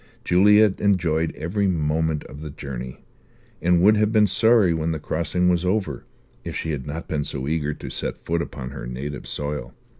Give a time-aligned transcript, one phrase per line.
[0.25, 3.05] Juliet enjoyed every moment of the journey;
[3.61, 6.05] and would have been sorry when the crossing was over
[6.43, 9.75] if she had not been so eager to set foot upon her native soil.